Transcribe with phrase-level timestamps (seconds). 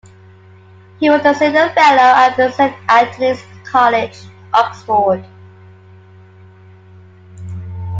[0.99, 4.17] He was a Senior Fellow at Saint Antony's College,
[4.51, 5.23] Oxford.